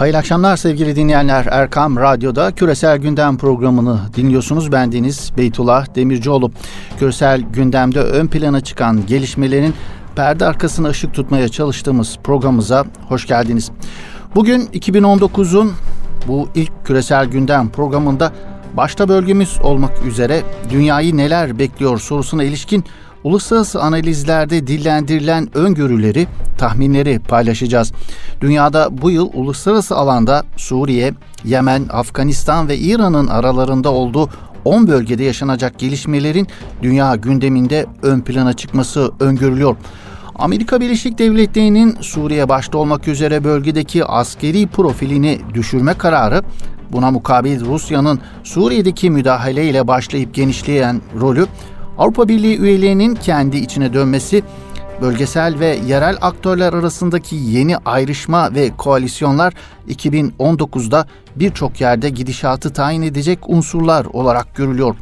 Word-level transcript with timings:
Hayırlı 0.00 0.18
akşamlar 0.18 0.56
sevgili 0.56 0.96
dinleyenler. 0.96 1.46
Erkam 1.50 1.96
Radyo'da 1.96 2.52
Küresel 2.52 2.98
Gündem 2.98 3.38
programını 3.38 4.00
dinliyorsunuz. 4.16 4.72
Ben 4.72 4.92
Deniz 4.92 5.32
Beytullah 5.36 5.94
Demircioğlu. 5.94 6.50
Küresel 6.98 7.40
gündemde 7.40 8.00
ön 8.00 8.26
plana 8.26 8.60
çıkan 8.60 9.06
gelişmelerin 9.06 9.74
perde 10.16 10.46
arkasına 10.46 10.88
ışık 10.88 11.14
tutmaya 11.14 11.48
çalıştığımız 11.48 12.18
programımıza 12.24 12.84
hoş 13.08 13.26
geldiniz. 13.26 13.70
Bugün 14.34 14.60
2019'un 14.60 15.72
bu 16.28 16.48
ilk 16.54 16.72
Küresel 16.84 17.26
Gündem 17.26 17.68
programında 17.68 18.32
başta 18.76 19.08
bölgemiz 19.08 19.58
olmak 19.62 20.06
üzere 20.06 20.42
dünyayı 20.70 21.16
neler 21.16 21.58
bekliyor 21.58 21.98
sorusuna 21.98 22.44
ilişkin 22.44 22.84
uluslararası 23.24 23.82
analizlerde 23.82 24.66
dillendirilen 24.66 25.48
öngörüleri, 25.56 26.26
tahminleri 26.58 27.18
paylaşacağız. 27.18 27.92
Dünyada 28.40 29.02
bu 29.02 29.10
yıl 29.10 29.30
uluslararası 29.34 29.96
alanda 29.96 30.44
Suriye, 30.56 31.14
Yemen, 31.44 31.86
Afganistan 31.92 32.68
ve 32.68 32.78
İran'ın 32.78 33.26
aralarında 33.26 33.92
olduğu 33.92 34.30
10 34.64 34.86
bölgede 34.86 35.24
yaşanacak 35.24 35.78
gelişmelerin 35.78 36.46
dünya 36.82 37.16
gündeminde 37.16 37.86
ön 38.02 38.20
plana 38.20 38.52
çıkması 38.52 39.10
öngörülüyor. 39.20 39.76
Amerika 40.34 40.80
Birleşik 40.80 41.18
Devletleri'nin 41.18 41.96
Suriye 42.00 42.48
başta 42.48 42.78
olmak 42.78 43.08
üzere 43.08 43.44
bölgedeki 43.44 44.04
askeri 44.04 44.66
profilini 44.66 45.38
düşürme 45.54 45.94
kararı, 45.94 46.42
buna 46.92 47.10
mukabil 47.10 47.64
Rusya'nın 47.64 48.20
Suriye'deki 48.44 49.10
müdahaleyle 49.10 49.88
başlayıp 49.88 50.34
genişleyen 50.34 51.00
rolü 51.20 51.46
Avrupa 52.00 52.28
Birliği 52.28 52.58
üyelerinin 52.58 53.14
kendi 53.14 53.56
içine 53.56 53.92
dönmesi, 53.92 54.42
bölgesel 55.00 55.58
ve 55.58 55.78
yerel 55.86 56.16
aktörler 56.20 56.72
arasındaki 56.72 57.36
yeni 57.36 57.76
ayrışma 57.76 58.54
ve 58.54 58.70
koalisyonlar 58.76 59.54
2019'da 59.88 61.06
birçok 61.36 61.80
yerde 61.80 62.10
gidişatı 62.10 62.72
tayin 62.72 63.02
edecek 63.02 63.38
unsurlar 63.46 64.04
olarak 64.04 64.56
görülüyor. 64.56 64.96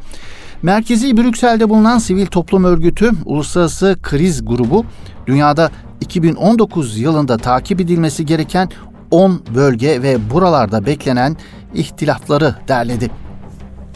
Merkezi 0.61 1.17
Brüksel'de 1.17 1.69
bulunan 1.69 1.97
sivil 1.97 2.25
toplum 2.25 2.63
örgütü 2.63 3.11
Uluslararası 3.25 3.97
Kriz 4.01 4.45
Grubu 4.45 4.85
dünyada 5.27 5.71
2019 6.01 6.97
yılında 6.97 7.37
takip 7.37 7.81
edilmesi 7.81 8.25
gereken 8.25 8.69
10 9.11 9.41
bölge 9.55 10.01
ve 10.01 10.29
buralarda 10.31 10.85
beklenen 10.85 11.37
ihtilafları 11.73 12.55
derledi. 12.67 13.28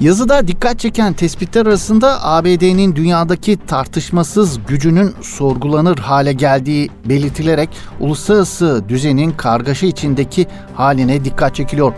Yazıda 0.04 0.48
dikkat 0.48 0.80
çeken 0.80 1.14
tespitler 1.14 1.66
arasında 1.66 2.26
ABD'nin 2.26 2.96
dünyadaki 2.96 3.58
tartışmasız 3.68 4.60
gücünün 4.68 5.14
sorgulanır 5.22 5.98
hale 5.98 6.34
geldiği 6.34 6.90
belirtilerek 7.06 7.70
uluslararası 8.00 8.84
düzenin 8.90 9.32
kargaşa 9.32 9.86
içindeki 9.88 10.48
haline 10.76 11.26
dikkat 11.26 11.56
çekiliyor. 11.56 11.94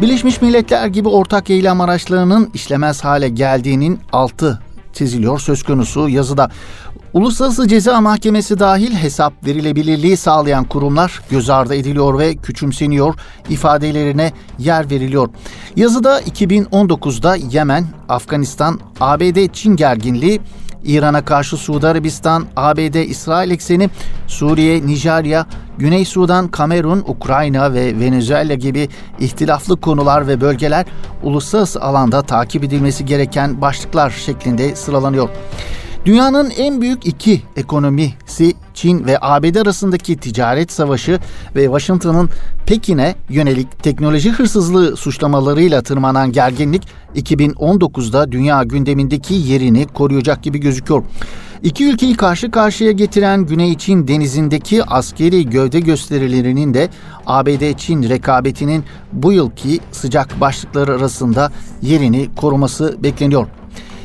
Birleşmiş 0.00 0.42
Milletler 0.42 0.86
gibi 0.86 1.08
ortak 1.08 1.50
eylem 1.50 1.80
araçlarının 1.80 2.50
işlemez 2.54 3.04
hale 3.04 3.28
geldiğinin 3.28 4.00
altı 4.12 4.60
çiziliyor 4.98 5.38
söz 5.38 5.62
konusu 5.62 6.08
yazıda. 6.08 6.50
Uluslararası 7.12 7.68
Ceza 7.68 8.00
Mahkemesi 8.00 8.58
dahil 8.58 8.94
hesap 8.94 9.46
verilebilirliği 9.46 10.16
sağlayan 10.16 10.64
kurumlar 10.64 11.22
göz 11.30 11.50
ardı 11.50 11.74
ediliyor 11.74 12.18
ve 12.18 12.36
küçümseniyor, 12.36 13.14
ifadelerine 13.48 14.32
yer 14.58 14.90
veriliyor. 14.90 15.28
Yazıda 15.76 16.20
2019'da 16.20 17.36
Yemen, 17.36 17.86
Afganistan, 18.08 18.80
ABD 19.00 19.52
Çin 19.52 19.76
gerginliği, 19.76 20.40
İran'a 20.84 21.24
karşı 21.24 21.56
Suudi 21.56 21.86
Arabistan, 21.86 22.46
ABD 22.56 22.94
İsrail 22.94 23.50
ekseni, 23.50 23.90
Suriye, 24.26 24.86
Nijerya, 24.86 25.46
Güney 25.78 26.04
Sudan, 26.04 26.48
Kamerun, 26.48 27.04
Ukrayna 27.06 27.74
ve 27.74 28.00
Venezuela 28.00 28.54
gibi 28.54 28.88
ihtilaflı 29.20 29.80
konular 29.80 30.26
ve 30.26 30.40
bölgeler 30.40 30.86
uluslararası 31.22 31.80
alanda 31.80 32.22
takip 32.22 32.64
edilmesi 32.64 33.06
gereken 33.06 33.60
başlıklar 33.60 34.10
şeklinde 34.10 34.76
sıralanıyor. 34.76 35.28
Dünyanın 36.04 36.50
en 36.50 36.80
büyük 36.80 37.06
iki 37.06 37.42
ekonomisi 37.56 38.54
Çin 38.78 39.06
ve 39.06 39.18
ABD 39.20 39.54
arasındaki 39.54 40.16
ticaret 40.16 40.72
savaşı 40.72 41.18
ve 41.56 41.64
Washington'ın 41.64 42.30
Pekin'e 42.66 43.14
yönelik 43.28 43.82
teknoloji 43.82 44.30
hırsızlığı 44.30 44.96
suçlamalarıyla 44.96 45.82
tırmanan 45.82 46.32
gerginlik 46.32 46.88
2019'da 47.16 48.32
dünya 48.32 48.62
gündemindeki 48.62 49.34
yerini 49.34 49.86
koruyacak 49.86 50.42
gibi 50.42 50.58
gözüküyor. 50.58 51.02
İki 51.62 51.90
ülkeyi 51.90 52.16
karşı 52.16 52.50
karşıya 52.50 52.92
getiren 52.92 53.46
Güney 53.46 53.78
Çin 53.78 54.08
denizindeki 54.08 54.84
askeri 54.84 55.50
gövde 55.50 55.80
gösterilerinin 55.80 56.74
de 56.74 56.88
ABD-Çin 57.26 58.08
rekabetinin 58.08 58.84
bu 59.12 59.32
yılki 59.32 59.80
sıcak 59.92 60.40
başlıkları 60.40 60.92
arasında 60.92 61.52
yerini 61.82 62.28
koruması 62.36 62.96
bekleniyor. 63.02 63.46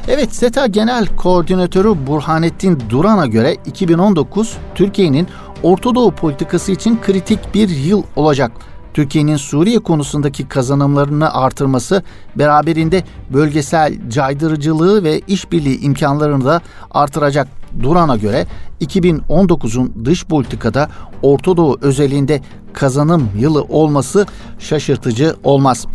Evet, 0.07 0.35
SETA 0.35 0.67
Genel 0.67 1.07
Koordinatörü 1.07 2.07
Burhanettin 2.07 2.79
Duran'a 2.89 3.25
göre 3.27 3.57
2019 3.65 4.57
Türkiye'nin 4.75 5.27
Orta 5.63 5.95
Doğu 5.95 6.11
politikası 6.11 6.71
için 6.71 7.01
kritik 7.01 7.39
bir 7.53 7.69
yıl 7.69 8.03
olacak. 8.15 8.51
Türkiye'nin 8.93 9.37
Suriye 9.37 9.79
konusundaki 9.79 10.47
kazanımlarını 10.47 11.33
artırması 11.33 12.03
beraberinde 12.35 13.03
bölgesel 13.33 14.09
caydırıcılığı 14.09 15.03
ve 15.03 15.19
işbirliği 15.27 15.79
imkanlarını 15.81 16.45
da 16.45 16.61
artıracak. 16.91 17.47
Duran'a 17.83 18.17
göre 18.17 18.45
2019'un 18.81 20.05
dış 20.05 20.25
politikada 20.25 20.89
Orta 21.21 21.57
Doğu 21.57 21.77
özelinde 21.81 22.41
kazanım 22.73 23.29
yılı 23.39 23.61
olması 23.61 24.25
şaşırtıcı 24.59 25.35
olmaz. 25.43 25.87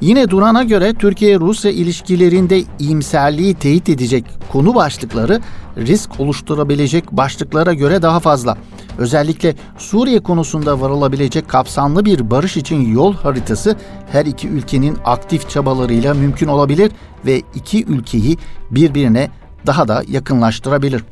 Yine 0.00 0.30
Duran'a 0.30 0.62
göre 0.62 0.94
Türkiye-Rusya 0.94 1.70
ilişkilerinde 1.70 2.62
iyimserliği 2.78 3.54
teyit 3.54 3.88
edecek 3.88 4.24
konu 4.52 4.74
başlıkları 4.74 5.40
risk 5.76 6.20
oluşturabilecek 6.20 7.12
başlıklara 7.12 7.74
göre 7.74 8.02
daha 8.02 8.20
fazla. 8.20 8.56
Özellikle 8.98 9.54
Suriye 9.78 10.22
konusunda 10.22 10.80
varılabilecek 10.80 11.48
kapsamlı 11.48 12.04
bir 12.04 12.30
barış 12.30 12.56
için 12.56 12.94
yol 12.94 13.14
haritası 13.14 13.76
her 14.12 14.26
iki 14.26 14.48
ülkenin 14.48 14.98
aktif 15.04 15.50
çabalarıyla 15.50 16.14
mümkün 16.14 16.48
olabilir 16.48 16.92
ve 17.26 17.42
iki 17.54 17.84
ülkeyi 17.84 18.38
birbirine 18.70 19.30
daha 19.66 19.88
da 19.88 20.02
yakınlaştırabilir. 20.08 21.04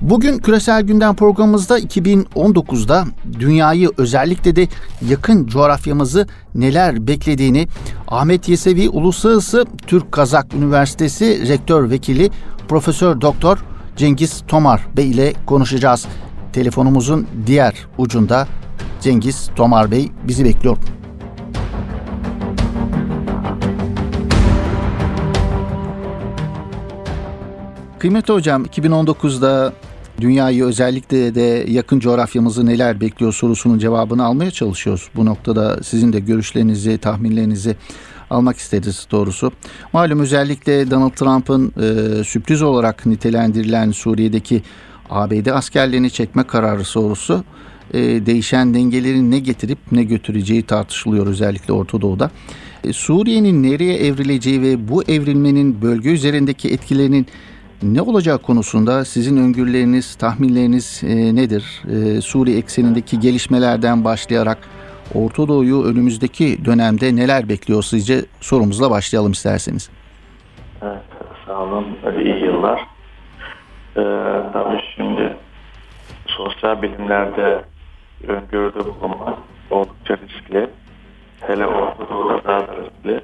Bugün 0.00 0.38
Küresel 0.38 0.82
Gündem 0.82 1.14
programımızda 1.14 1.78
2019'da 1.78 3.04
dünyayı 3.40 3.90
özellikle 3.96 4.56
de 4.56 4.68
yakın 5.08 5.46
coğrafyamızı 5.46 6.26
neler 6.54 7.06
beklediğini 7.06 7.68
Ahmet 8.08 8.48
Yesevi 8.48 8.88
Uluslararası 8.88 9.66
Türk 9.86 10.12
Kazak 10.12 10.54
Üniversitesi 10.54 11.48
Rektör 11.48 11.90
Vekili 11.90 12.30
Profesör 12.68 13.20
Doktor 13.20 13.64
Cengiz 13.96 14.42
Tomar 14.48 14.86
Bey 14.96 15.10
ile 15.10 15.32
konuşacağız. 15.46 16.06
Telefonumuzun 16.52 17.26
diğer 17.46 17.86
ucunda 17.98 18.48
Cengiz 19.00 19.50
Tomar 19.56 19.90
Bey 19.90 20.10
bizi 20.28 20.44
bekliyor. 20.44 20.76
Kıymetli 27.98 28.34
hocam 28.34 28.64
2019'da 28.64 29.72
dünyayı 30.20 30.64
özellikle 30.64 31.34
de 31.34 31.64
yakın 31.68 32.00
coğrafyamızı 32.00 32.66
neler 32.66 33.00
bekliyor 33.00 33.32
sorusunun 33.32 33.78
cevabını 33.78 34.24
almaya 34.24 34.50
çalışıyoruz. 34.50 35.08
Bu 35.16 35.26
noktada 35.26 35.82
sizin 35.82 36.12
de 36.12 36.20
görüşlerinizi, 36.20 36.98
tahminlerinizi 36.98 37.76
almak 38.30 38.56
isteriz 38.56 39.06
doğrusu. 39.10 39.52
Malum 39.92 40.20
özellikle 40.20 40.90
Donald 40.90 41.10
Trump'ın 41.10 41.72
e, 41.82 42.24
sürpriz 42.24 42.62
olarak 42.62 43.06
nitelendirilen 43.06 43.90
Suriye'deki 43.90 44.62
ABD 45.10 45.46
askerlerini 45.46 46.10
çekme 46.10 46.42
kararı 46.42 46.84
sorusu 46.84 47.44
e, 47.94 48.26
değişen 48.26 48.74
dengelerin 48.74 49.30
ne 49.30 49.38
getirip 49.38 49.78
ne 49.92 50.04
götüreceği 50.04 50.62
tartışılıyor 50.62 51.26
özellikle 51.26 51.72
Orta 51.72 52.00
Doğu'da. 52.00 52.30
E, 52.84 52.92
Suriye'nin 52.92 53.62
nereye 53.62 53.96
evrileceği 53.96 54.62
ve 54.62 54.88
bu 54.88 55.02
evrilmenin 55.02 55.82
bölge 55.82 56.10
üzerindeki 56.10 56.68
etkilerinin 56.68 57.26
ne 57.82 58.02
olacağı 58.02 58.38
konusunda 58.38 59.04
sizin 59.04 59.36
öngörüleriniz, 59.36 60.14
tahminleriniz 60.14 61.02
e, 61.04 61.34
nedir? 61.34 61.82
E, 61.88 62.20
Suriye 62.20 62.58
eksenindeki 62.58 63.20
gelişmelerden 63.20 64.04
başlayarak 64.04 64.58
Orta 65.14 65.48
Doğu'yu 65.48 65.84
önümüzdeki 65.84 66.64
dönemde 66.64 67.16
neler 67.16 67.48
bekliyor 67.48 67.82
sizce? 67.82 68.24
Sorumuzla 68.40 68.90
başlayalım 68.90 69.32
isterseniz. 69.32 69.90
Evet, 70.82 71.02
sağ 71.46 71.62
olun. 71.62 71.86
İyi 72.24 72.44
yıllar. 72.44 72.80
Ee, 73.96 74.02
tabii 74.52 74.80
şimdi 74.96 75.36
sosyal 76.26 76.82
bilimlerde 76.82 77.64
öngörüde 78.28 78.78
bulunmak 78.78 79.38
oldukça 79.70 80.16
riskli. 80.16 80.70
Hele 81.40 81.66
Orta 81.66 82.08
Doğu'da 82.08 82.44
daha 82.44 82.60
da 82.60 82.76
riskli 82.76 83.20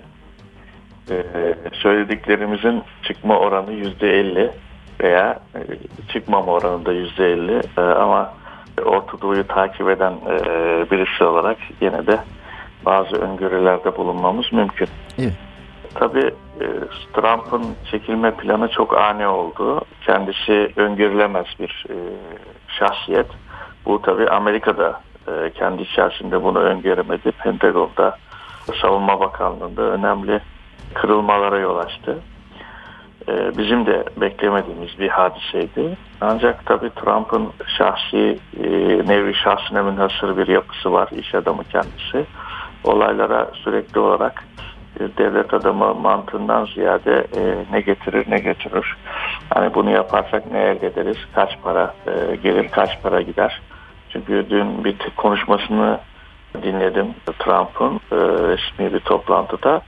e, 1.11 1.25
söylediklerimizin 1.73 2.83
çıkma 3.03 3.39
oranı 3.39 3.73
yüzde 3.73 4.21
elli 4.21 4.51
veya 5.01 5.41
e, 5.55 5.61
çıkmama 6.13 6.53
oranı 6.53 6.87
da 6.87 6.93
yüzde 6.93 7.33
elli 7.33 7.63
e, 7.79 7.81
ama 7.81 8.33
Orta 8.85 9.21
Doğu'yu 9.21 9.47
takip 9.47 9.89
eden 9.89 10.13
e, 10.13 10.37
birisi 10.91 11.25
olarak 11.25 11.57
yine 11.81 12.07
de 12.07 12.19
bazı 12.85 13.17
öngörülerde 13.17 13.97
bulunmamız 13.97 14.53
mümkün. 14.53 14.89
Evet. 15.19 15.33
Tabii 15.95 16.31
e, 16.61 16.67
Trump'ın 17.15 17.65
çekilme 17.91 18.31
planı 18.31 18.69
çok 18.69 18.99
ani 18.99 19.27
oldu. 19.27 19.81
Kendisi 20.07 20.73
öngörülemez 20.77 21.47
bir 21.61 21.85
e, 21.91 21.97
şahsiyet. 22.69 23.27
Bu 23.87 24.03
tabii 24.03 24.29
Amerika'da 24.29 25.01
e, 25.29 25.51
kendi 25.51 25.83
içerisinde 25.83 26.43
bunu 26.43 26.59
öngöremedi. 26.59 27.33
Pentagon'da, 27.33 28.19
Savunma 28.83 29.21
Bakanlığı'nda 29.21 29.83
önemli 29.83 30.41
kırılmalara 30.95 31.59
yol 31.59 31.77
açtı. 31.77 32.19
Bizim 33.59 33.87
de 33.87 34.05
beklemediğimiz 34.17 34.99
bir 34.99 35.09
hadiseydi. 35.09 35.97
Ancak 36.21 36.67
tabii 36.67 36.91
Trump'ın 36.91 37.49
şahsi, 37.79 38.39
nevi 39.07 39.35
şahsine 39.35 39.83
münhasır 39.83 40.37
bir 40.37 40.49
yapısı 40.49 40.93
var. 40.93 41.09
İş 41.13 41.35
adamı 41.35 41.65
kendisi. 41.65 42.27
Olaylara 42.85 43.51
sürekli 43.65 44.01
olarak 44.01 44.45
devlet 45.19 45.55
adamı 45.55 45.95
mantığından 45.95 46.65
ziyade 46.75 47.27
e, 47.37 47.65
ne 47.73 47.81
getirir 47.81 48.31
ne 48.31 48.39
götürür. 48.39 48.97
Hani 49.55 49.75
bunu 49.75 49.91
yaparsak 49.91 50.53
ne 50.53 50.63
elde 50.63 50.87
ederiz, 50.87 51.17
kaç 51.35 51.51
para 51.63 51.95
e, 52.07 52.37
gelir, 52.37 52.69
kaç 52.69 53.03
para 53.03 53.21
gider. 53.23 53.61
Çünkü 54.11 54.47
dün 54.51 54.85
bir 54.85 54.97
konuşmasını 55.17 55.99
dinledim 56.63 57.07
Trump'ın 57.39 57.95
e, 58.13 58.17
resmi 58.49 58.95
bir 58.95 59.01
toplantıda 59.01 59.83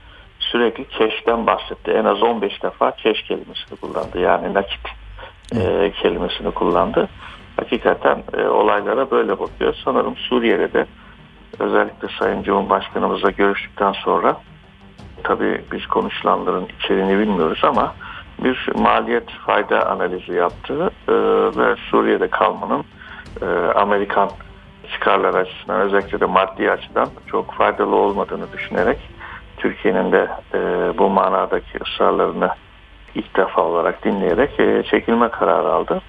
sürekli 0.55 0.85
cash'ten 0.99 1.47
bahsetti. 1.47 1.91
En 1.91 2.05
az 2.05 2.23
15 2.23 2.63
defa 2.63 2.93
cash 3.03 3.21
kelimesini 3.21 3.79
kullandı. 3.81 4.19
Yani 4.19 4.53
nakit 4.53 4.87
e, 5.55 5.91
kelimesini 6.01 6.51
kullandı. 6.51 7.09
Hakikaten 7.57 8.23
e, 8.37 8.43
olaylara 8.47 9.11
böyle 9.11 9.39
bakıyor. 9.39 9.75
Sanırım 9.85 10.15
Suriye'de 10.15 10.73
de 10.73 10.85
özellikle 11.59 12.07
Sayın 12.19 12.43
Cumhurbaşkanımızla 12.43 13.31
görüştükten 13.31 13.91
sonra 13.91 14.37
tabii 15.23 15.61
biz 15.71 15.87
konuşulanların 15.87 16.67
içeriğini 16.79 17.19
bilmiyoruz 17.19 17.59
ama 17.63 17.95
bir 18.43 18.69
maliyet 18.75 19.31
fayda 19.31 19.89
analizi 19.89 20.33
yaptı 20.33 20.91
e, 21.07 21.13
ve 21.59 21.75
Suriye'de 21.91 22.27
kalmanın 22.27 22.83
e, 23.41 23.45
Amerikan 23.75 24.29
çıkarlar 24.93 25.33
açısından 25.33 25.81
özellikle 25.81 26.19
de 26.19 26.25
maddi 26.25 26.71
açıdan 26.71 27.07
çok 27.27 27.53
faydalı 27.53 27.95
olmadığını 27.95 28.51
düşünerek 28.53 29.14
Türkiye'nin 29.57 30.11
de 30.11 30.27
e, 30.53 30.59
bu 30.97 31.09
manadaki 31.09 31.79
ısrarlarını 31.83 32.49
ilk 33.15 33.37
defa 33.37 33.61
olarak 33.61 34.05
dinleyerek 34.05 34.59
e, 34.59 34.83
çekilme 34.83 35.29
kararı 35.29 35.73
aldı. 35.73 36.01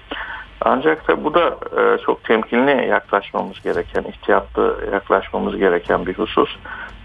Ancak 0.61 1.07
da 1.07 1.23
bu 1.23 1.33
da 1.33 1.57
e, 1.77 1.97
çok 2.05 2.23
temkinli 2.23 2.87
yaklaşmamız 2.87 3.61
gereken, 3.61 4.03
ihtiyatlı 4.03 4.77
yaklaşmamız 4.93 5.57
gereken 5.57 6.05
bir 6.05 6.13
husus. 6.13 6.57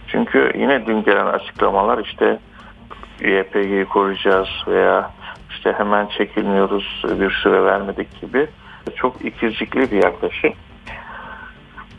Çünkü 0.08 0.52
yine 0.54 0.86
dün 0.86 1.02
gelen 1.02 1.26
açıklamalar 1.26 1.98
işte 1.98 2.38
YPG'yi 3.20 3.84
koruyacağız 3.84 4.48
veya 4.66 5.10
işte 5.50 5.72
hemen 5.72 6.06
çekilmiyoruz 6.06 7.02
bir 7.20 7.30
süre 7.30 7.64
vermedik 7.64 8.20
gibi 8.20 8.46
çok 8.96 9.24
ikircikli 9.24 9.90
bir 9.90 10.04
yaklaşım. 10.04 10.52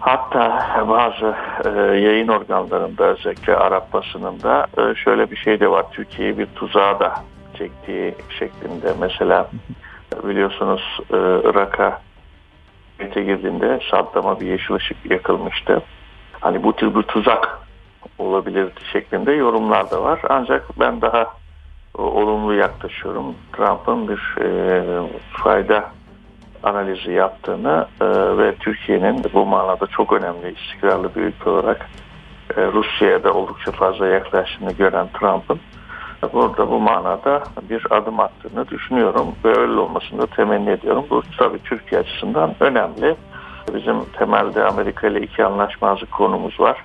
Hatta 0.06 0.86
bazı 0.90 1.36
e, 1.66 1.70
yayın 1.98 2.28
organlarında 2.28 3.04
özellikle 3.04 3.56
Arap 3.56 3.94
basınında 3.94 4.68
e, 4.78 4.96
şöyle 4.96 5.32
bir 5.32 5.36
şey 5.36 5.60
de 5.60 5.72
var. 5.72 5.86
Türkiye'yi 5.92 6.38
bir 6.38 6.46
tuzağa 6.46 7.00
da 7.00 7.14
çektiği 7.58 8.16
şeklinde. 8.40 8.94
Mesela 9.00 9.50
biliyorsunuz 10.24 11.00
e, 11.14 11.18
Irak'a 11.50 12.02
girdiğinde 13.16 13.80
Saddam'a 13.92 14.40
bir 14.40 14.48
yeşil 14.48 14.76
ışık 14.76 15.12
yakılmıştı. 15.12 15.82
Hani 16.40 16.64
bu 16.64 16.76
tür 16.76 16.96
bir 16.96 17.04
tuzak 17.04 17.60
olabilir 18.18 18.72
şeklinde 18.92 19.32
yorumlar 19.32 19.92
da 19.92 20.04
var. 20.04 20.20
Ancak 20.30 20.80
ben 20.80 21.02
daha 21.02 21.34
olumlu 21.98 22.54
yaklaşıyorum. 22.54 23.36
Trump'ın 23.54 24.08
bir 24.08 24.42
e, 24.42 24.84
fayda 25.44 25.92
analizi 26.64 27.12
yaptığını 27.12 27.88
e, 28.02 28.06
ve 28.38 28.56
Türkiye'nin 28.56 29.24
bu 29.34 29.46
manada 29.46 29.88
çok 29.88 30.14
önemli 30.14 30.56
istikrarlı 30.60 31.16
bir 31.16 31.22
ülke 31.22 31.50
olarak 31.50 31.90
e, 32.58 32.62
Rusya'ya 32.62 33.24
da 33.24 33.34
oldukça 33.34 33.72
fazla 33.72 34.08
yaklaştığını 34.08 34.72
gören 34.72 35.08
Trump'ın 35.20 35.60
burada 36.34 36.70
bu 36.70 36.80
manada 36.80 37.44
bir 37.70 37.88
adım 37.90 38.20
attığını 38.20 38.68
düşünüyorum 38.68 39.28
ve 39.46 39.60
öyle 39.60 39.80
olmasını 39.80 40.22
da 40.22 40.28
temenni 40.28 40.70
ediyorum. 40.70 41.06
Bu 41.10 41.24
tabii 41.38 41.60
Türkiye 41.64 42.02
açısından 42.02 42.56
önemli. 42.60 43.16
Bizim 43.74 44.06
temelde 44.06 44.64
Amerika 44.64 45.08
ile 45.08 45.22
iki 45.22 45.46
anlaşmazlık 45.46 46.12
konumuz 46.12 46.60
var. 46.60 46.84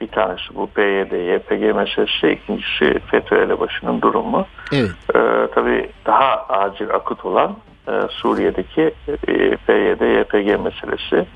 Bir 0.00 0.08
tanesi 0.08 0.54
bu 0.54 0.66
PYD, 0.66 1.12
YPG 1.12 1.76
meselesi, 1.76 2.30
ikincisi 2.30 2.98
FETÖ 3.10 3.36
elebaşının 3.36 4.02
durumu. 4.02 4.46
Evet. 4.72 4.90
Ee, 5.14 5.48
tabii 5.54 5.90
daha 6.06 6.46
acil 6.48 6.90
akut 6.90 7.24
olan 7.24 7.56
e, 7.88 7.92
Suriye'deki 8.10 8.94
e, 9.08 9.56
PYD, 9.56 10.00
YPG 10.00 10.64
meselesi. 10.64 11.26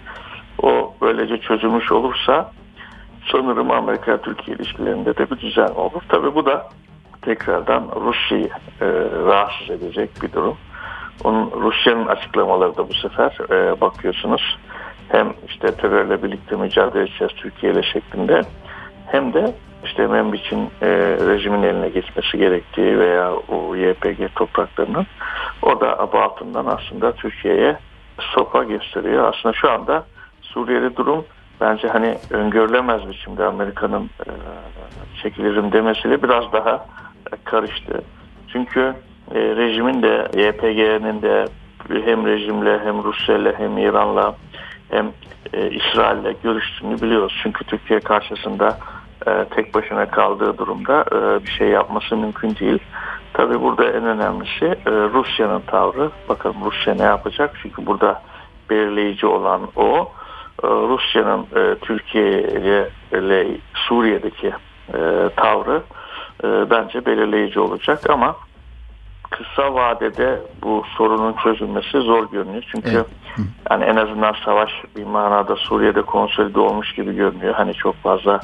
O 0.63 0.95
böylece 1.01 1.41
çözülmüş 1.41 1.93
olursa 1.93 2.53
sanırım 3.33 3.71
Amerika-Türkiye 3.71 4.57
ilişkilerinde 4.57 5.17
de 5.17 5.31
bir 5.31 5.39
düzen 5.39 5.69
olur. 5.69 6.03
Tabii 6.09 6.35
bu 6.35 6.47
da 6.47 6.69
tekrardan 7.23 7.89
Rusya'yı 8.01 8.51
e, 8.81 8.87
rahatsız 9.27 9.71
edecek 9.71 10.11
bir 10.23 10.33
durum. 10.33 10.57
Onun 11.25 11.51
Rusya'nın 11.51 12.07
açıklamaları 12.07 12.77
da 12.77 12.89
bu 12.89 12.95
sefer 12.95 13.37
e, 13.51 13.81
bakıyorsunuz 13.81 14.59
hem 15.09 15.35
işte 15.49 15.75
terörle 15.75 16.23
birlikte 16.23 16.57
mücadele 16.57 17.03
edeceğiz 17.03 17.33
Türkiye 17.37 17.73
ile 17.73 17.83
şeklinde 17.83 18.43
hem 19.07 19.33
de 19.33 19.55
işte 19.85 20.07
Membiç'in 20.07 20.71
e, 20.83 20.89
rejimin 21.27 21.63
eline 21.63 21.89
geçmesi 21.89 22.39
gerektiği 22.39 22.99
veya 22.99 23.33
o 23.33 23.77
YPG 23.77 24.35
topraklarının 24.35 25.07
o 25.63 25.81
da 25.81 25.99
abu 25.99 26.19
altından 26.19 26.67
aslında 26.67 27.13
Türkiye'ye 27.13 27.77
sopa 28.21 28.65
gösteriyor. 28.65 29.35
Aslında 29.35 29.53
şu 29.53 29.71
anda 29.71 30.07
Suriye'de 30.43 30.97
durum 30.97 31.25
bence 31.61 31.89
hani 31.89 32.19
öngörülemez 32.31 33.09
biçimde 33.09 33.45
Amerika'nın 33.45 34.05
e, 34.05 34.31
çekilirim 35.23 35.73
demesiyle 35.73 36.23
biraz 36.23 36.53
daha 36.53 36.87
karıştı. 37.45 38.03
Çünkü 38.53 38.95
e, 39.35 39.41
rejimin 39.41 40.03
de 40.03 40.29
YPG'nin 40.35 41.23
de 41.23 41.47
hem 42.05 42.27
rejimle 42.27 42.79
hem 42.85 43.05
Rusya'yla 43.05 43.59
hem 43.59 43.79
İran'la 43.79 44.37
hem 44.91 45.13
e, 45.53 45.71
İsrail'le 45.71 46.35
görüştüğünü 46.43 47.01
biliyoruz. 47.01 47.41
Çünkü 47.43 47.65
Türkiye 47.65 48.01
karşısında 48.01 48.79
e, 49.27 49.45
tek 49.51 49.75
başına 49.75 50.11
kaldığı 50.11 50.59
durumda 50.59 51.05
e, 51.13 51.45
bir 51.47 51.51
şey 51.51 51.69
yapması 51.69 52.17
mümkün 52.17 52.57
değil. 52.57 52.79
Tabi 53.33 53.61
burada 53.61 53.85
en 53.85 54.05
önemlisi 54.05 54.65
e, 54.65 54.91
Rusya'nın 54.91 55.61
tavrı. 55.61 56.11
Bakalım 56.29 56.57
Rusya 56.65 56.95
ne 56.95 57.03
yapacak? 57.03 57.57
Çünkü 57.63 57.87
burada 57.87 58.23
belirleyici 58.71 59.27
olan 59.27 59.61
o. 59.77 60.13
E, 60.63 60.67
Rusya'nın 60.67 61.47
e, 61.57 61.75
Türkiye 61.75 62.43
ile 63.13 63.47
Suriye'deki 63.75 64.53
e, 64.95 65.31
tavrı 65.37 65.83
e, 66.45 66.71
bence 66.71 67.07
belirleyici 67.07 67.61
olacak 67.61 68.11
ama 68.11 68.37
kısa 69.31 69.75
vadede 69.75 70.41
bu 70.63 70.85
sorunun 70.97 71.35
çözülmesi 71.43 72.01
zor 72.01 72.31
görünüyor. 72.31 72.65
Çünkü 72.73 72.91
evet. 72.91 73.07
yani 73.71 73.85
en 73.85 73.97
azından 73.97 74.35
savaş 74.45 74.71
bir 74.97 75.05
manada 75.05 75.57
Suriye'de 75.57 76.03
konsolide 76.03 76.61
olmuş 76.61 76.95
gibi 76.95 77.17
görünüyor. 77.17 77.55
Hani 77.55 77.75
çok 77.75 77.95
fazla 77.95 78.41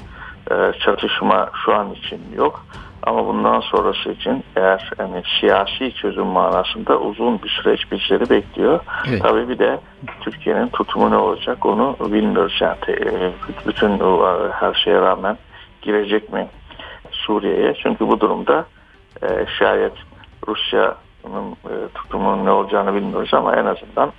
çatışma 0.85 1.51
şu 1.65 1.75
an 1.75 1.93
için 1.93 2.21
yok. 2.37 2.67
Ama 3.03 3.27
bundan 3.27 3.61
sonrası 3.61 4.13
için 4.13 4.45
eğer 4.57 4.91
yani 4.99 5.23
siyasi 5.41 5.93
çözüm 5.95 6.27
manasında 6.27 6.99
uzun 6.99 7.43
bir 7.43 7.49
süreç 7.49 7.93
bizleri 7.93 8.31
bekliyor. 8.31 8.81
Evet. 9.09 9.23
Tabii 9.23 9.49
bir 9.49 9.59
de 9.59 9.81
Türkiye'nin 10.21 10.69
tutumu 10.69 11.11
ne 11.11 11.17
olacak 11.17 11.67
onu 11.67 11.97
bilmiyoruz. 12.01 12.59
Yani 12.61 12.77
e, 12.89 13.33
bütün 13.67 13.99
her 14.53 14.75
şeye 14.75 15.01
rağmen 15.01 15.39
girecek 15.83 16.33
mi 16.33 16.49
Suriye'ye? 17.11 17.75
Çünkü 17.83 18.09
bu 18.09 18.21
durumda 18.21 18.67
e, 19.23 19.47
şayet 19.59 19.93
Rusya'nın 20.49 21.53
e, 21.53 21.75
tutumunun 21.95 22.45
ne 22.45 22.51
olacağını 22.51 22.95
bilmiyoruz 22.95 23.35
ama 23.35 23.57
en 23.57 23.67
azından 23.67 24.13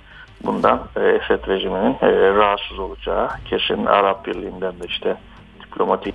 bundan 0.44 0.80
e, 0.96 1.00
Esed 1.00 1.48
rejiminin 1.48 1.96
e, 2.02 2.34
rahatsız 2.34 2.78
olacağı 2.78 3.28
kesin 3.44 3.86
Arap 3.86 4.26
Birliği'nden 4.26 4.72
de 4.72 4.86
işte 4.86 5.16
diplomatik 5.78 6.14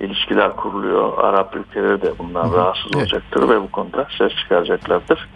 ilişkiler 0.00 0.56
kuruluyor. 0.56 1.18
Arap 1.18 1.56
ülkeleri 1.56 2.02
de 2.02 2.18
bundan 2.18 2.44
Hı-hı. 2.44 2.56
rahatsız 2.56 2.86
evet. 2.86 2.96
olacaktır 2.96 3.48
ve 3.48 3.62
bu 3.62 3.70
konuda 3.70 4.06
ses 4.18 4.32
çıkaracaklardır. 4.36 5.28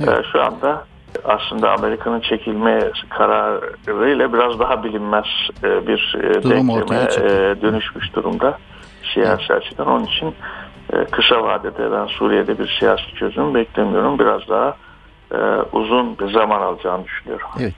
Evet. 0.00 0.18
E, 0.18 0.22
şu 0.32 0.42
anda 0.42 0.84
aslında 1.24 1.72
Amerika'nın 1.72 2.20
çekilme 2.20 2.90
kararıyla 3.10 4.32
biraz 4.32 4.58
daha 4.58 4.84
bilinmez 4.84 5.24
e, 5.64 5.86
bir 5.86 6.16
e, 6.22 6.50
denkleme 6.50 6.96
e, 6.96 7.62
dönüşmüş 7.62 8.14
durumda 8.14 8.58
siyasi 9.14 9.44
evet. 9.50 9.62
açıdan. 9.62 9.86
Onun 9.86 10.04
için 10.04 10.34
kısa 11.10 11.42
vadede 11.42 11.92
ben 11.92 12.06
Suriye'de 12.06 12.58
bir 12.58 12.76
siyasi 12.78 13.14
çözüm 13.14 13.54
beklemiyorum. 13.54 14.18
Biraz 14.18 14.48
daha 14.48 14.76
uzun 15.72 16.18
bir 16.18 16.32
zaman 16.32 16.60
alacağını 16.60 17.04
düşünüyorum. 17.04 17.46
Evet. 17.60 17.74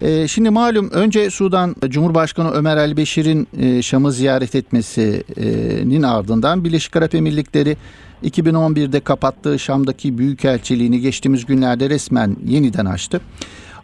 E, 0.00 0.28
şimdi 0.28 0.50
malum 0.50 0.90
önce 0.90 1.30
Sudan 1.30 1.76
Cumhurbaşkanı 1.88 2.50
Ömer 2.50 2.76
El 2.76 2.96
Beşir'in 2.96 3.48
e, 3.58 3.82
Şam'ı 3.82 4.12
ziyaret 4.12 4.54
etmesinin 4.54 6.02
ardından 6.02 6.64
Birleşik 6.64 6.96
Arap 6.96 7.14
Emirlikleri 7.14 7.76
2011'de 8.24 9.00
kapattığı 9.00 9.58
Şam'daki 9.58 10.18
büyükelçiliğini 10.18 11.00
geçtiğimiz 11.00 11.46
günlerde 11.46 11.90
resmen 11.90 12.36
yeniden 12.46 12.86
açtı. 12.86 13.20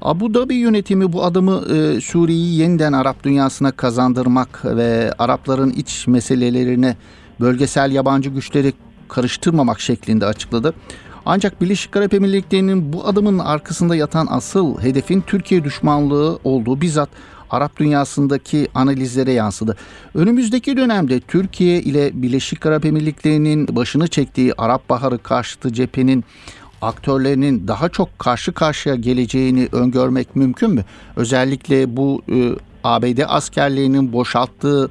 Abu 0.03 0.35
Dhabi 0.35 0.55
yönetimi 0.55 1.13
bu 1.13 1.25
adımı 1.25 1.65
e, 1.75 2.01
Suriye'yi 2.01 2.59
yeniden 2.59 2.93
Arap 2.93 3.25
dünyasına 3.25 3.73
kazandırmak 3.73 4.65
ve 4.65 5.13
Arapların 5.19 5.71
iç 5.71 6.07
meselelerine 6.07 6.97
bölgesel 7.41 7.93
yabancı 7.93 8.31
güçleri 8.31 8.73
karıştırmamak 9.09 9.81
şeklinde 9.81 10.27
açıkladı. 10.27 10.75
Ancak 11.29 11.61
Birleşik 11.61 11.97
Arap 11.97 12.15
Emirlikleri'nin 12.15 12.93
bu 12.93 13.07
adımın 13.07 13.39
arkasında 13.39 13.97
yatan 13.97 14.27
asıl 14.31 14.83
hedefin 14.83 15.21
Türkiye 15.21 15.65
düşmanlığı 15.65 16.39
olduğu 16.45 16.81
bizzat 16.81 17.09
Arap 17.51 17.77
dünyasındaki 17.77 18.69
analizlere 18.75 19.33
yansıdı. 19.33 19.77
Önümüzdeki 20.15 20.77
dönemde 20.77 21.21
Türkiye 21.21 21.81
ile 21.81 22.23
Birleşik 22.23 22.67
Arap 22.67 22.85
Emirlikleri'nin 22.85 23.77
başını 23.77 24.09
çektiği 24.09 24.55
Arap 24.59 24.89
Baharı 24.89 25.19
karşıtı 25.19 25.73
cephenin 25.73 26.25
aktörlerinin 26.83 27.69
daha 27.69 27.89
çok 27.89 28.19
karşı 28.19 28.53
karşıya 28.53 28.95
geleceğini 28.95 29.69
öngörmek 29.73 30.37
mümkün 30.37 30.71
mü? 30.71 30.85
Özellikle 31.17 31.97
bu 31.97 32.23
e, 32.33 32.51
ABD 32.85 33.19
askerlerinin 33.29 34.13
boşalttığı 34.13 34.91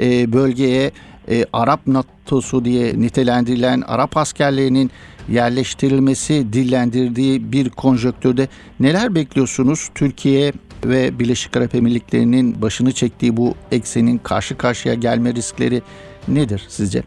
e, 0.00 0.32
bölgeye 0.32 0.92
e, 1.28 1.46
Arap 1.52 1.86
NATO'su 1.86 2.64
diye 2.64 3.00
nitelendirilen 3.00 3.80
Arap 3.80 4.16
askerlerinin 4.16 4.90
yerleştirilmesi 5.28 6.52
dillendirdiği 6.52 7.52
bir 7.52 7.70
konjöktürde 7.70 8.48
neler 8.80 9.14
bekliyorsunuz? 9.14 9.90
Türkiye 9.94 10.52
ve 10.84 11.18
Birleşik 11.18 11.56
Arap 11.56 11.74
Emirlikleri'nin 11.74 12.62
başını 12.62 12.92
çektiği 12.92 13.36
bu 13.36 13.54
eksenin 13.72 14.18
karşı 14.18 14.58
karşıya 14.58 14.94
gelme 14.94 15.34
riskleri 15.34 15.82
nedir 16.28 16.64
sizce? 16.68 17.02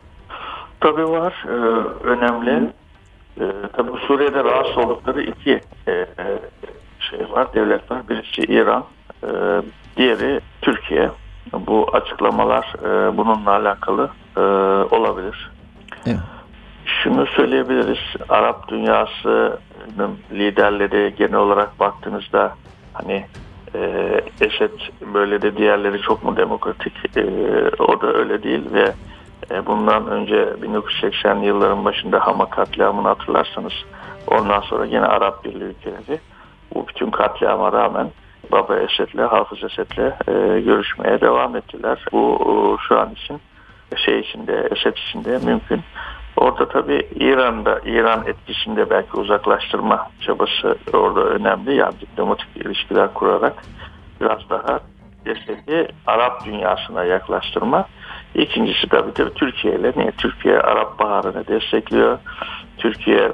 Tabii 0.79 1.10
var. 1.10 1.45
Ee, 1.48 1.51
önemli. 2.07 2.69
Ee, 3.39 3.43
tabii 3.74 3.91
Suriye'de 4.07 4.43
rahatsız 4.43 4.77
oldukları 4.77 5.22
iki 5.22 5.62
e, 5.88 5.91
e, 5.91 6.07
şey 7.00 7.19
var, 7.31 7.53
devlet 7.53 7.91
var. 7.91 8.10
Birisi 8.10 8.41
İran, 8.41 8.86
e, 9.24 9.27
diğeri 9.98 10.39
Türkiye. 10.62 11.10
Bu 11.53 11.89
açıklamalar 11.93 12.74
e, 12.84 13.17
bununla 13.17 13.51
alakalı 13.51 14.10
e, 14.38 14.41
olabilir. 14.95 15.51
Evet. 16.05 16.19
Şunu 17.05 17.25
söyleyebiliriz. 17.25 17.97
Arap 18.29 18.67
dünyasının 18.67 20.17
liderleri 20.31 21.15
genel 21.15 21.35
olarak 21.35 21.79
baktığınızda 21.79 22.55
hani 22.93 23.25
e, 23.75 23.79
Esed 24.41 24.79
böyle 25.13 25.41
de 25.41 25.57
diğerleri 25.57 26.01
çok 26.01 26.24
mu 26.24 26.38
demokratik? 26.38 26.93
E, 27.17 27.24
o 27.79 28.01
da 28.01 28.13
öyle 28.13 28.43
değil 28.43 28.63
ve 28.74 28.93
e, 29.51 29.65
bundan 29.65 30.07
önce 30.07 30.62
1980 30.62 31.35
yılların 31.35 31.85
başında 31.85 32.27
Hama 32.27 32.50
katliamını 32.50 33.07
hatırlarsanız 33.07 33.74
ondan 34.27 34.62
sonra 34.62 34.85
yine 34.85 35.05
Arap 35.05 35.45
Birliği 35.45 35.63
ülkeleri 35.63 36.19
bu 36.74 36.88
bütün 36.88 37.12
katliama 37.12 37.71
rağmen 37.71 38.07
Baba 38.51 38.79
Esed'le, 38.79 39.27
Hafız 39.27 39.63
Esed'le 39.63 40.13
e, 40.27 40.62
görüşmeye 40.62 41.21
devam 41.21 41.55
ettiler. 41.55 42.05
Bu 42.12 42.38
e, 42.41 42.88
şu 42.88 43.00
an 43.00 43.12
için 43.12 43.41
şey 44.05 44.19
içinde, 44.19 44.67
Esed 44.71 44.97
içinde 44.97 45.39
mümkün. 45.45 45.81
Orada 46.38 46.70
tabii 46.70 47.08
İran'da, 47.15 47.80
İran 47.86 48.24
etkisinde 48.27 48.89
belki 48.89 49.18
uzaklaştırma 49.18 50.10
çabası 50.22 50.77
orada 50.94 51.24
önemli. 51.24 51.75
Yani 51.75 51.94
diplomatik 52.01 52.58
ilişkiler 52.58 53.13
kurarak 53.13 53.54
biraz 54.22 54.50
daha 54.50 54.80
Esed'i 55.25 55.88
Arap 56.08 56.46
dünyasına 56.46 57.04
yaklaştırma. 57.04 57.88
İkincisi 58.36 58.89
tabii 58.89 59.13
tabii 59.13 59.34
Türkiye 59.34 59.75
ile. 59.75 59.94
Niye? 59.96 60.12
Türkiye 60.12 60.60
Arap 60.60 61.00
Baharı'nı 61.00 61.48
destekliyor. 61.48 62.18
Türkiye 62.77 63.32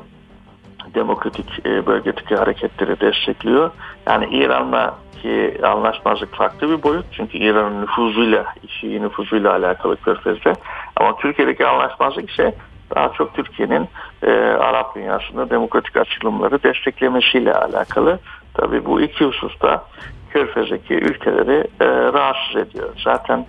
demokratik 0.96 1.66
e, 1.66 1.86
bölgedeki 1.86 2.36
hareketleri 2.36 3.00
destekliyor. 3.00 3.72
Yani 4.08 4.28
İran'la 4.32 4.96
ki 5.22 5.58
anlaşmazlık 5.64 6.36
farklı 6.36 6.70
bir 6.70 6.84
boyut. 6.84 7.06
Çünkü 7.12 7.38
İran'ın 7.38 7.82
nüfuzuyla, 7.82 8.46
işi 8.64 9.02
nüfuzuyla 9.02 9.52
alakalı 9.52 9.96
Körfez'de. 9.96 10.54
Ama 10.96 11.18
Türkiye'deki 11.18 11.68
anlaşmazlık 11.68 12.30
ise 12.30 12.56
daha 12.96 13.14
çok 13.14 13.34
Türkiye'nin 13.34 13.88
e, 14.24 14.32
Arap 14.42 14.96
dünyasında 14.96 15.50
demokratik 15.50 15.98
açılımları 15.98 16.64
desteklemesiyle 16.64 17.54
alakalı. 17.54 18.20
Tabii 18.54 18.86
bu 18.86 19.02
iki 19.02 19.26
hususta 19.26 19.84
Körfez'deki 20.30 20.94
ülkeleri 20.94 21.68
e, 21.82 21.86
rahatsız 21.88 22.56
ediyor. 22.56 22.90
Zaten 23.04 23.46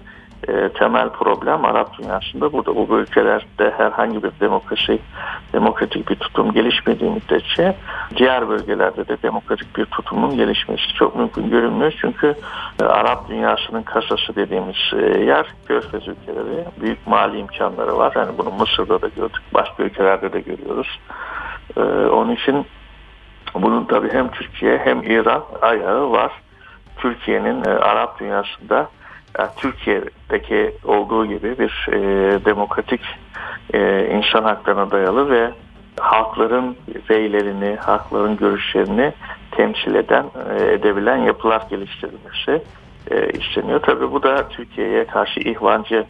e, 0.48 0.68
temel 0.68 1.08
problem 1.08 1.64
Arap 1.64 1.98
dünyasında 1.98 2.52
burada. 2.52 2.76
Bu 2.76 2.98
ülkelerde 2.98 3.74
herhangi 3.76 4.22
bir 4.22 4.30
demokrasi, 4.40 4.98
demokratik 5.52 6.10
bir 6.10 6.14
tutum 6.14 6.52
gelişmediği 6.52 7.10
müddetçe 7.10 7.76
diğer 8.16 8.48
bölgelerde 8.48 9.08
de 9.08 9.22
demokratik 9.22 9.76
bir 9.76 9.84
tutumun 9.84 10.36
gelişmesi 10.36 10.94
çok 10.94 11.16
mümkün 11.16 11.50
görünmüyor. 11.50 11.94
Çünkü 12.00 12.34
e, 12.80 12.84
Arap 12.84 13.28
dünyasının 13.28 13.82
kasası 13.82 14.36
dediğimiz 14.36 14.76
e, 14.92 15.18
yer 15.18 15.46
Körfez 15.66 16.08
ülkeleri. 16.08 16.64
Büyük 16.80 17.06
mali 17.06 17.38
imkanları 17.38 17.98
var. 17.98 18.12
Yani 18.16 18.38
bunu 18.38 18.50
Mısır'da 18.50 19.02
da 19.02 19.08
gördük, 19.08 19.42
başka 19.54 19.82
ülkelerde 19.82 20.32
de 20.32 20.40
görüyoruz. 20.40 20.98
E, 21.76 21.80
onun 22.06 22.34
için 22.34 22.66
bunun 23.54 23.84
tabii 23.84 24.12
hem 24.12 24.30
Türkiye 24.30 24.78
hem 24.78 25.02
İran 25.02 25.44
ayağı 25.62 26.10
var. 26.10 26.32
Türkiye'nin 26.96 27.64
e, 27.64 27.68
Arap 27.68 28.20
dünyasında 28.20 28.88
yani 29.38 29.50
Türkiye'deki 29.56 30.74
olduğu 30.84 31.26
gibi 31.26 31.58
bir 31.58 31.88
e, 31.92 31.98
demokratik 32.44 33.00
e, 33.74 34.06
insan 34.06 34.44
haklarına 34.44 34.90
dayalı 34.90 35.30
ve 35.30 35.50
halkların 36.00 36.76
reylerini, 37.10 37.76
halkların 37.76 38.36
görüşlerini 38.36 39.12
temsil 39.50 39.94
eden, 39.94 40.26
e, 40.50 40.72
edebilen 40.72 41.16
yapılar 41.16 41.62
geliştirilmesi 41.70 42.62
e, 43.10 43.30
isteniyor. 43.30 43.80
Tabii 43.82 44.12
bu 44.12 44.22
da 44.22 44.48
Türkiye'ye 44.48 45.06
karşı 45.06 45.40
ihvancı 45.40 46.06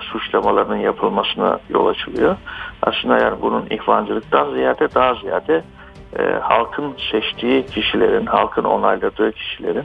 suçlamalarının 0.00 0.76
yapılmasına 0.76 1.58
yol 1.68 1.86
açılıyor. 1.86 2.36
Aslında 2.82 3.18
yani 3.18 3.42
bunun 3.42 3.66
ihvancılıktan 3.70 4.54
ziyade 4.54 4.94
daha 4.94 5.14
ziyade 5.14 5.62
e, 6.18 6.22
halkın 6.22 6.94
seçtiği 7.10 7.66
kişilerin, 7.66 8.26
halkın 8.26 8.64
onayladığı 8.64 9.32
kişilerin 9.32 9.84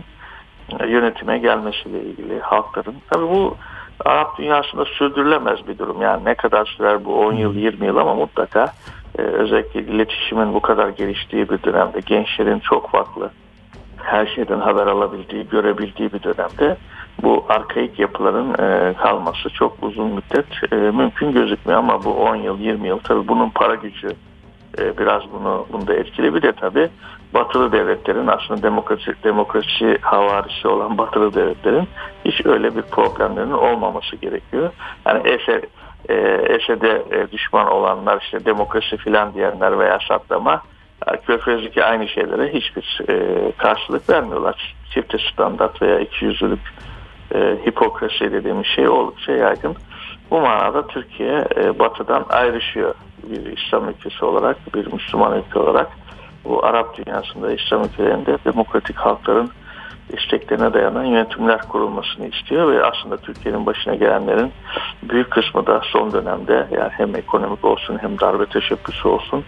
yönetime 0.87 1.37
gelmesiyle 1.37 2.03
ilgili 2.03 2.39
halkların. 2.39 2.95
Tabii 3.09 3.29
bu 3.29 3.57
Arap 4.05 4.37
dünyasında 4.37 4.85
sürdürülemez 4.85 5.67
bir 5.67 5.77
durum. 5.77 6.01
Yani 6.01 6.25
ne 6.25 6.35
kadar 6.35 6.65
sürer 6.65 7.05
bu 7.05 7.19
10 7.19 7.33
yıl 7.33 7.55
20 7.55 7.85
yıl 7.85 7.97
ama 7.97 8.15
mutlaka 8.15 8.73
e, 9.19 9.21
özellikle 9.21 9.81
iletişimin 9.81 10.53
bu 10.53 10.59
kadar 10.59 10.89
geliştiği 10.89 11.49
bir 11.49 11.63
dönemde 11.63 11.99
gençlerin 11.99 12.59
çok 12.59 12.91
farklı 12.91 13.31
her 13.97 14.25
şeyden 14.25 14.59
haber 14.59 14.87
alabildiği, 14.87 15.49
görebildiği 15.49 16.13
bir 16.13 16.23
dönemde 16.23 16.77
bu 17.23 17.45
arkaik 17.49 17.99
yapıların 17.99 18.53
e, 18.53 18.93
kalması 18.93 19.49
çok 19.49 19.77
uzun 19.81 20.07
müddet 20.07 20.71
e, 20.71 20.75
mümkün 20.75 21.31
gözükmüyor 21.31 21.79
ama 21.79 22.03
bu 22.03 22.13
10 22.13 22.35
yıl 22.35 22.59
20 22.59 22.87
yıl 22.87 22.99
tabii 22.99 23.27
bunun 23.27 23.49
para 23.49 23.75
gücü 23.75 24.09
biraz 24.77 25.21
bunu 25.33 25.67
bunda 25.73 25.93
etkili. 25.93 26.35
Bir 26.35 26.41
de 26.41 26.51
tabii 26.51 26.89
batılı 27.33 27.71
devletlerin 27.71 28.27
aslında 28.27 28.63
demokrasi, 28.63 29.15
demokrasi 29.23 29.97
havarisi 30.01 30.67
olan 30.67 30.97
batılı 30.97 31.33
devletlerin 31.33 31.87
hiç 32.25 32.45
öyle 32.45 32.75
bir 32.75 32.81
problemlerinin 32.81 33.51
olmaması 33.51 34.15
gerekiyor. 34.15 34.71
Yani 35.05 35.29
Esed, 35.29 35.63
e, 36.09 36.13
Esed'e 36.53 37.27
düşman 37.31 37.67
olanlar 37.67 38.21
işte 38.21 38.45
demokrasi 38.45 38.97
filan 38.97 39.33
diyenler 39.33 39.79
veya 39.79 39.99
satlama 40.07 40.61
Körfez'deki 41.25 41.83
aynı 41.83 42.07
şeylere 42.07 42.53
hiçbir 42.53 43.01
e, 43.09 43.51
karşılık 43.57 44.09
vermiyorlar. 44.09 44.75
Çifte 44.93 45.17
standart 45.33 45.81
veya 45.81 45.99
ikiyüzlülük 45.99 46.59
e, 47.35 47.57
hipokrasi 47.65 48.31
dediğimiz 48.31 48.65
şey 48.65 48.87
oldukça 48.87 49.31
yaygın. 49.31 49.75
Bu 50.31 50.41
manada 50.41 50.87
Türkiye 50.87 51.45
e, 51.55 51.79
batıdan 51.79 52.25
ayrışıyor 52.29 52.95
bir 53.31 53.57
İslam 53.57 53.89
ülkesi 53.89 54.25
olarak, 54.25 54.75
bir 54.75 54.93
Müslüman 54.93 55.39
ülke 55.39 55.59
olarak 55.59 55.87
bu 56.45 56.65
Arap 56.65 56.97
dünyasında 56.97 57.51
İslam 57.51 57.83
ülkelerinde 57.83 58.37
demokratik 58.45 58.95
halkların 58.95 59.51
isteklerine 60.13 60.73
dayanan 60.73 61.03
yönetimler 61.03 61.61
kurulmasını 61.61 62.27
istiyor 62.27 62.71
ve 62.71 62.83
aslında 62.83 63.17
Türkiye'nin 63.17 63.65
başına 63.65 63.95
gelenlerin 63.95 64.51
büyük 65.03 65.31
kısmı 65.31 65.67
da 65.67 65.81
son 65.83 66.11
dönemde 66.11 66.67
yani 66.71 66.91
hem 66.97 67.15
ekonomik 67.15 67.65
olsun 67.65 67.97
hem 68.01 68.19
darbe 68.19 68.45
teşebbüsü 68.45 69.07
olsun 69.07 69.43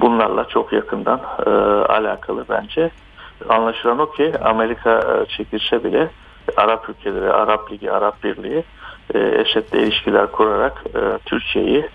bunlarla 0.00 0.48
çok 0.48 0.72
yakından 0.72 1.20
e, 1.46 1.50
alakalı 1.92 2.44
bence. 2.48 2.90
Anlaşılan 3.48 3.98
o 3.98 4.10
ki 4.10 4.32
Amerika 4.44 4.98
e, 4.98 5.26
çekilse 5.36 5.84
bile 5.84 6.10
Arap 6.56 6.88
ülkeleri, 6.88 7.32
Arap 7.32 7.72
Ligi, 7.72 7.92
Arap 7.92 8.24
Birliği 8.24 8.64
e, 9.14 9.18
Esed'le 9.18 9.74
ilişkiler 9.74 10.32
kurarak 10.32 10.84
e, 10.94 11.18
Türkiye'yi 11.26 11.88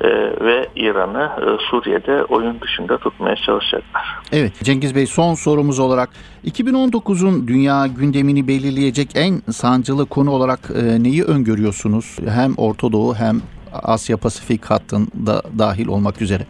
e, 0.00 0.08
ve 0.40 0.68
İran'ı 0.76 1.30
e, 1.40 1.70
Suriye'de 1.70 2.24
oyun 2.24 2.60
dışında 2.60 2.98
tutmaya 2.98 3.36
çalışacaklar. 3.36 4.02
Evet 4.32 4.64
Cengiz 4.64 4.94
Bey 4.94 5.06
son 5.06 5.34
sorumuz 5.34 5.78
olarak 5.78 6.08
2019'un 6.44 7.48
dünya 7.48 7.86
gündemini 7.86 8.48
belirleyecek 8.48 9.08
en 9.14 9.52
sancılı 9.52 10.06
konu 10.06 10.30
olarak 10.30 10.60
e, 10.74 11.02
neyi 11.02 11.24
öngörüyorsunuz? 11.24 12.18
Hem 12.28 12.54
Orta 12.56 12.92
Doğu 12.92 13.14
hem 13.14 13.40
Asya 13.82 14.16
Pasifik 14.16 14.64
hattında 14.64 15.42
dahil 15.58 15.88
olmak 15.88 16.22
üzere. 16.22 16.42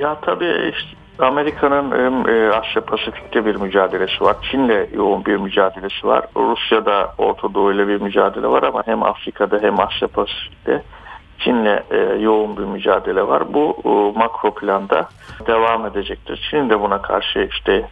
Ya 0.00 0.20
tabii 0.20 0.72
işte 0.74 0.96
Amerika'nın 1.18 2.24
e, 2.28 2.52
Asya 2.52 2.84
Pasifik'te 2.84 3.46
bir 3.46 3.56
mücadelesi 3.56 4.20
var. 4.20 4.36
Çin'le 4.50 4.86
yoğun 4.96 5.24
bir 5.24 5.36
mücadelesi 5.36 6.06
var. 6.06 6.26
Rusya'da 6.36 7.14
Orta 7.18 7.54
Doğu 7.54 7.72
ile 7.72 7.88
bir 7.88 8.00
mücadele 8.00 8.46
var 8.46 8.62
ama 8.62 8.82
hem 8.86 9.02
Afrika'da 9.02 9.58
hem 9.62 9.80
Asya 9.80 10.08
Pasifik'te 10.08 10.82
Çin'le 11.44 11.82
e, 11.90 11.96
yoğun 12.20 12.56
bir 12.56 12.62
mücadele 12.62 13.26
var. 13.26 13.54
Bu 13.54 13.76
e, 13.84 14.18
makro 14.18 14.54
planda 14.54 15.08
devam 15.46 15.86
edecektir. 15.86 16.48
Çin 16.50 16.70
de 16.70 16.80
buna 16.80 17.02
karşı 17.02 17.48
işte 17.50 17.88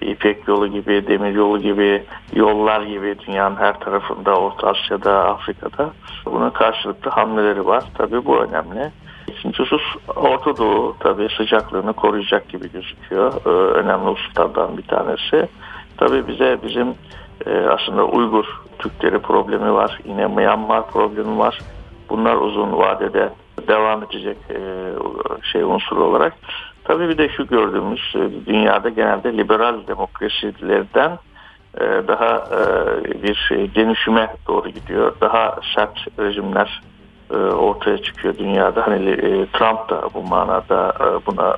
İpek 0.00 0.48
yolu 0.48 0.68
gibi, 0.68 1.06
demir 1.06 1.34
yolu 1.34 1.58
gibi, 1.58 2.04
yollar 2.34 2.82
gibi 2.82 3.16
dünyanın 3.26 3.56
her 3.56 3.80
tarafında, 3.80 4.40
Orta 4.40 4.68
Asya'da, 4.68 5.24
Afrika'da 5.24 5.90
buna 6.26 6.52
karşılıklı 6.52 7.10
hamleleri 7.10 7.66
var. 7.66 7.84
Tabii 7.98 8.24
bu 8.24 8.36
önemli. 8.36 8.90
İkinci 9.28 9.58
husus 9.58 9.82
Orta 10.16 10.56
Doğu 10.56 10.96
tabii 11.00 11.28
sıcaklığını 11.36 11.92
koruyacak 11.92 12.48
gibi 12.48 12.72
gözüküyor. 12.72 13.32
Ee, 13.46 13.48
önemli 13.48 14.10
hususlardan 14.10 14.78
bir 14.78 14.82
tanesi. 14.82 15.48
Tabii 15.96 16.28
bize 16.28 16.58
bizim 16.62 16.94
e, 17.46 17.66
aslında 17.68 18.04
Uygur 18.04 18.44
Türkleri 18.78 19.18
problemi 19.18 19.72
var. 19.72 19.98
Yine 20.04 20.26
Myanmar 20.26 20.90
problemi 20.90 21.38
var. 21.38 21.58
Bunlar 22.08 22.36
uzun 22.36 22.72
vadede 22.72 23.32
devam 23.68 24.02
edecek 24.02 24.36
e, 24.50 24.60
şey 25.52 25.62
unsur 25.62 25.96
olarak. 25.96 26.32
Tabii 26.84 27.08
bir 27.08 27.18
de 27.18 27.28
şu 27.28 27.46
gördüğümüz 27.46 28.14
e, 28.14 28.46
dünyada 28.46 28.88
genelde 28.88 29.36
liberal 29.36 29.86
demokrasilerden 29.86 31.18
e, 31.80 31.84
daha 32.08 32.44
bir 33.22 33.50
dönüşüme 33.74 34.36
doğru 34.48 34.68
gidiyor. 34.68 35.12
Daha 35.20 35.58
sert 35.74 36.18
rejimler 36.18 36.82
ortaya 37.58 37.98
çıkıyor 37.98 38.38
dünyada. 38.38 38.86
Hani 38.86 39.16
Trump 39.52 39.88
da 39.88 40.02
bu 40.14 40.22
manada 40.22 40.92
buna 41.26 41.56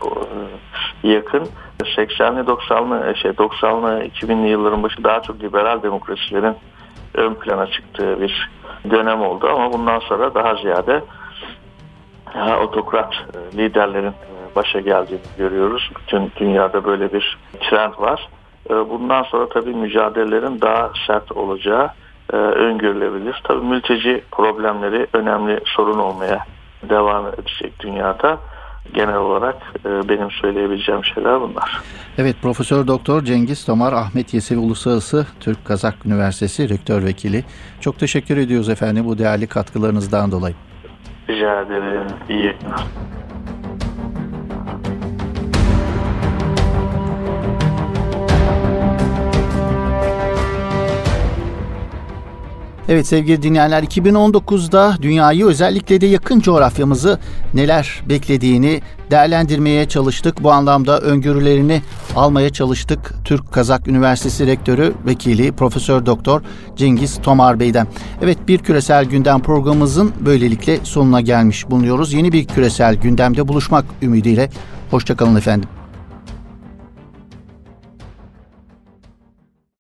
yakın. 1.03 1.49
80'li 1.81 2.41
90'lı 2.41 3.17
şey 3.17 3.31
90'lı 3.31 4.05
2000'li 4.05 4.49
yılların 4.49 4.83
başı 4.83 5.05
daha 5.05 5.23
çok 5.23 5.43
liberal 5.43 5.83
demokrasilerin 5.83 6.55
ön 7.15 7.35
plana 7.35 7.67
çıktığı 7.67 8.21
bir 8.21 8.51
dönem 8.91 9.23
oldu 9.23 9.49
ama 9.49 9.73
bundan 9.73 9.99
sonra 9.99 10.35
daha 10.35 10.55
ziyade 10.55 11.03
daha 12.35 12.59
otokrat 12.59 13.15
liderlerin 13.55 14.13
başa 14.57 14.81
geldiğini 14.81 15.21
görüyoruz. 15.39 15.91
Bütün 15.99 16.33
dünyada 16.37 16.85
böyle 16.85 17.13
bir 17.13 17.39
trend 17.61 17.93
var. 17.99 18.29
Bundan 18.71 19.23
sonra 19.23 19.49
tabii 19.49 19.75
mücadelelerin 19.75 20.61
daha 20.61 20.91
sert 21.07 21.33
olacağı 21.33 21.91
e, 22.33 22.37
öngörülebilir. 22.37 23.41
Tabii 23.45 23.65
mülteci 23.65 24.25
problemleri 24.31 25.07
önemli 25.13 25.61
sorun 25.65 25.99
olmaya 25.99 26.45
devam 26.83 27.27
edecek 27.27 27.81
dünyada. 27.81 28.39
Genel 28.95 29.17
olarak 29.17 29.57
e, 29.85 30.09
benim 30.09 30.31
söyleyebileceğim 30.31 31.05
şeyler 31.05 31.41
bunlar. 31.41 31.81
Evet 32.19 32.37
Profesör 32.43 32.87
Doktor 32.87 33.23
Cengiz 33.25 33.65
Tomar 33.65 33.93
Ahmet 33.93 34.35
Yesevi 34.35 34.59
Uluslararası 34.59 35.27
Türk 35.41 35.65
Kazak 35.65 36.07
Üniversitesi 36.07 36.69
Rektör 36.69 37.05
Vekili. 37.05 37.45
Çok 37.81 37.99
teşekkür 37.99 38.37
ediyoruz 38.37 38.69
efendim 38.69 39.05
bu 39.07 39.19
değerli 39.19 39.47
katkılarınızdan 39.47 40.33
dolayı. 40.33 40.55
Rica 41.29 41.63
ederim. 41.63 42.07
İyi. 42.29 42.57
Evet 52.91 53.07
sevgili 53.07 53.43
dinleyenler 53.43 53.83
2019'da 53.83 54.97
dünyayı 55.03 55.47
özellikle 55.47 56.01
de 56.01 56.07
yakın 56.07 56.41
coğrafyamızı 56.41 57.19
neler 57.55 58.03
beklediğini 58.09 58.83
değerlendirmeye 59.11 59.89
çalıştık. 59.89 60.43
Bu 60.43 60.53
anlamda 60.53 61.01
öngörülerini 61.01 61.83
almaya 62.17 62.51
çalıştık. 62.51 63.15
Türk 63.25 63.53
Kazak 63.53 63.89
Üniversitesi 63.89 64.47
Rektörü 64.47 64.95
Vekili 65.07 65.53
Profesör 65.53 66.07
Doktor 66.07 66.43
Cengiz 66.77 67.23
Tomar 67.23 67.61
Bey'den. 67.61 67.87
Evet 68.23 68.39
bir 68.49 68.59
küresel 68.59 69.05
gündem 69.05 69.43
programımızın 69.43 70.13
böylelikle 70.21 70.79
sonuna 70.83 71.21
gelmiş 71.21 71.71
bulunuyoruz. 71.71 72.13
Yeni 72.13 72.33
bir 72.33 72.47
küresel 72.47 72.95
gündemde 72.95 73.49
buluşmak 73.49 73.85
ümidiyle. 74.03 74.51
Hoşçakalın 74.91 75.37
efendim. 75.37 75.80